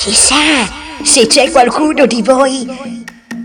Chissà 0.00 0.66
se 1.02 1.26
c'è 1.26 1.50
qualcuno 1.50 2.06
di 2.06 2.22
voi 2.22 2.66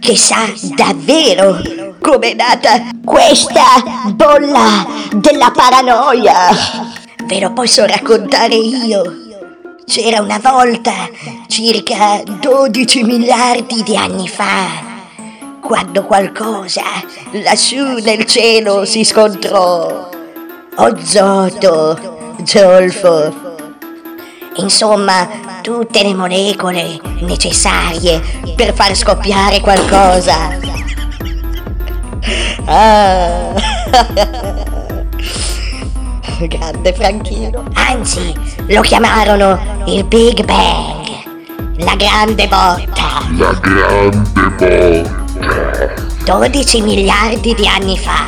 che 0.00 0.16
sa 0.16 0.52
davvero 0.74 1.94
com'è 2.00 2.34
nata 2.34 2.88
questa 3.04 4.08
bolla 4.08 4.84
della 5.12 5.52
paranoia. 5.52 6.34
Ve 7.24 7.38
lo 7.38 7.52
posso 7.52 7.86
raccontare 7.86 8.56
io. 8.56 9.02
C'era 9.86 10.20
una 10.20 10.40
volta, 10.42 11.08
circa 11.46 12.20
12 12.24 13.04
miliardi 13.04 13.84
di 13.84 13.96
anni 13.96 14.26
fa, 14.26 14.66
quando 15.60 16.02
qualcosa 16.02 16.82
lassù 17.44 17.98
nel 18.02 18.24
cielo 18.24 18.84
si 18.84 19.04
scontrò. 19.04 20.08
Ozoto, 20.74 22.34
zolfo, 22.42 23.54
insomma 24.56 25.49
tutte 25.60 26.02
le 26.02 26.14
molecole 26.14 26.98
necessarie 27.20 28.20
per 28.56 28.74
far 28.74 28.94
scoppiare 28.94 29.60
qualcosa. 29.60 30.58
Ah. 32.64 33.54
Grande 36.40 36.92
Franchino. 36.94 37.64
Anzi, 37.74 38.34
lo 38.68 38.80
chiamarono 38.80 39.82
il 39.86 40.04
Big 40.04 40.44
Bang, 40.44 41.06
la 41.78 41.94
grande 41.96 42.48
botta. 42.48 43.22
La 43.36 43.52
grande 43.60 44.50
botta. 44.56 45.98
12 46.24 46.80
miliardi 46.82 47.54
di 47.54 47.66
anni 47.66 47.98
fa. 47.98 48.24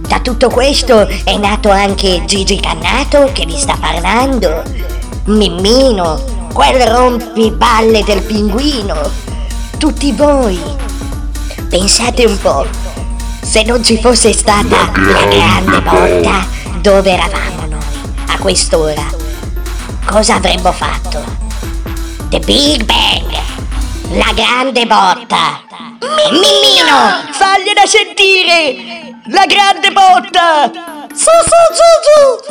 Da 0.00 0.20
tutto 0.20 0.48
questo 0.48 1.06
è 1.24 1.36
nato 1.36 1.70
anche 1.70 2.24
Gigi 2.26 2.60
Cannato 2.60 3.30
che 3.32 3.46
vi 3.46 3.56
sta 3.56 3.76
parlando. 3.80 4.62
Mimmino, 5.26 6.33
quel 6.54 6.86
rompiballe 6.86 8.04
del 8.04 8.22
pinguino. 8.22 9.10
Tutti 9.76 10.12
voi. 10.12 10.58
Pensate 11.68 12.24
un 12.24 12.38
po', 12.40 12.64
se 13.42 13.64
non 13.64 13.82
ci 13.82 13.98
fosse 14.00 14.32
stata 14.32 14.92
la 14.94 15.24
grande 15.26 15.82
botta, 15.82 16.46
dove 16.80 17.10
eravamo 17.10 17.66
noi 17.66 17.80
a 18.28 18.38
quest'ora? 18.38 19.04
Cosa 20.06 20.36
avremmo 20.36 20.70
fatto? 20.70 21.24
The 22.28 22.38
Big 22.38 22.84
Bang, 22.84 23.36
la 24.12 24.32
grande 24.32 24.86
botta. 24.86 25.60
Mimmino, 26.30 27.24
fagliela 27.32 27.84
sentire! 27.84 29.12
La 29.28 29.44
grande 29.46 29.90
botta! 29.90 30.70
Su, 31.12 31.30
su, 31.42 31.62
giù, 31.74 31.90
giù! 32.04 32.43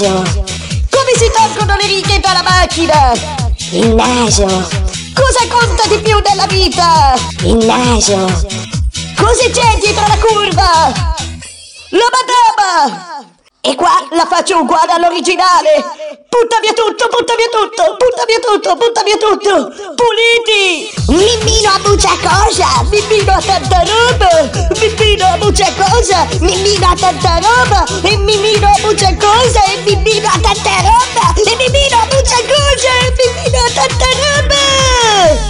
Naso. 0.00 0.44
Come 0.90 1.12
si 1.16 1.30
tolgono 1.30 1.76
le 1.76 1.86
righe 1.86 2.20
dalla 2.20 2.42
macchina? 2.42 3.12
Il 3.72 3.94
naso. 3.94 4.46
Cosa 4.46 5.46
conta 5.48 5.86
di 5.88 5.98
più 5.98 6.18
nella 6.26 6.46
vita? 6.46 7.14
Il 7.42 7.56
naso. 7.66 8.26
Cosa 9.16 9.50
c'è 9.50 9.78
dietro 9.78 10.06
la 10.06 10.16
curva? 10.18 10.92
La 11.90 12.06
madama! 12.16 13.26
E 13.60 13.74
qua 13.74 13.90
la 14.12 14.26
faccio 14.26 14.60
uguale 14.60 14.92
all'originale! 14.92 15.84
Butta 16.30 16.60
via 16.62 16.72
tutto, 16.72 17.08
butta 17.10 17.34
via 17.34 17.48
tutto, 17.50 17.96
butta 17.98 18.24
via 18.24 18.38
tutto, 18.38 18.76
butta 18.76 19.02
via 19.02 19.16
tutto! 19.16 19.68
Puliti! 19.98 20.88
Mimmino 21.08 21.70
a 21.70 21.80
mucha 21.84 22.16
cosa! 22.22 22.86
Mimmino 22.88 23.32
a 23.32 23.42
tanta 23.42 23.82
roba! 23.82 24.48
Mimmino 24.78 25.26
a 25.26 25.36
mucha 25.38 25.72
cosa! 25.74 26.28
Mimmino 26.38 26.86
a 26.86 26.94
tanta 26.94 27.40
roba! 27.40 27.84
E 28.02 28.16
Mimmino 28.16 28.68
a 28.68 28.78
mucha 28.80 29.12
cosa! 29.16 29.64
E 29.64 29.82
Mimmino 29.84 30.28
a 30.28 30.38
tanta 30.40 30.76
roba! 30.86 31.34
E 31.34 31.56
Mimmino 31.56 31.96
a 31.98 32.06
mucha 32.06 32.38
cosa! 32.46 32.92
E 33.02 33.14
Mimmino 33.18 33.58
a 33.58 33.70
tanta 33.74 34.06
roba! 34.22 35.49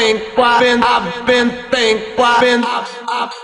Been, 0.00 0.16
I've 0.38 0.60
been, 0.62 0.82
I've 0.82 1.26
been, 1.26 1.50
think, 1.70 2.18
I've 2.18 2.40
been, 2.40 2.64
I've, 2.64 2.88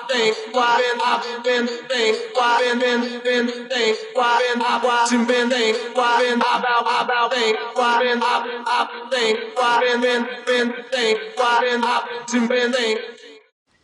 think, 0.08 0.36
I've 0.56 0.78
been, 0.80 1.00
I've 1.04 1.44
been, 1.44 1.66
think, 1.66 2.16
I've 2.40 2.80
been, 2.80 3.00
been, 3.02 3.46
been, 3.46 3.68
think, 3.68 3.98
I've 4.18 4.54
been, 4.54 4.62
I've 4.62 4.82
watching, 4.82 5.26
been, 5.26 5.50
think, 5.50 5.76
I've 5.94 6.22
been, 6.24 6.40
about, 6.40 7.04
about, 7.04 7.34
think, 7.34 7.58
I've 7.76 8.00
been, 8.02 8.22
I've, 8.22 8.64
I've 8.66 9.10
think, 9.10 9.38
I've 9.60 9.80
been, 9.82 10.00
been, 10.00 10.24
been, 10.46 10.84
think, 10.90 11.20
I've 11.38 11.60
been, 11.60 11.84
I've 11.84 12.48
been, 12.48 12.72
think. 12.72 13.00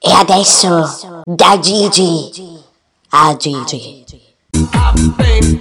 E 0.01 0.13
adesso 0.15 1.23
da 1.27 1.59
Gigi 1.59 2.65
a 3.11 3.37
Gigi. 3.37 4.07
I've 4.73 5.17
been, 5.19 5.61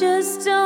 just 0.00 0.44
don't 0.44 0.63